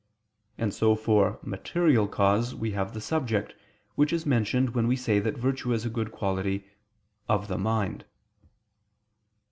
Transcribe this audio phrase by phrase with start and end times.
[0.57, 3.53] And so for material cause we have the subject,
[3.93, 6.65] which is mentioned when we say that virtue is a good quality
[7.29, 8.05] "of the mind."